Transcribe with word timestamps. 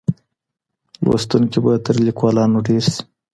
لوستونکي 1.05 1.59
به 1.63 1.73
تر 1.85 1.95
ليکوالانو 2.05 2.59
ډېر 2.67 2.83
سي. 2.93 3.01